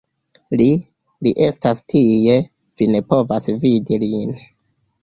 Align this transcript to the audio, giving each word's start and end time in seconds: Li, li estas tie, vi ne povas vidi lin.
Li, 0.61 0.69
li 1.27 1.33
estas 1.49 1.83
tie, 1.95 2.39
vi 2.83 2.89
ne 2.95 3.05
povas 3.13 3.55
vidi 3.67 4.03
lin. 4.09 4.39